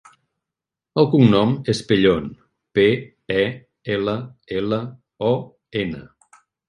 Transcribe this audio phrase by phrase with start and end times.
[1.01, 2.25] El cognom és Pellon:
[2.79, 2.85] pe,
[3.43, 3.43] e,
[3.97, 4.17] ela,
[4.63, 4.81] ela,
[5.29, 5.35] o,
[5.85, 6.03] ena.